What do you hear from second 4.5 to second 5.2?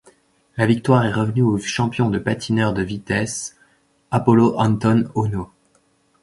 Anton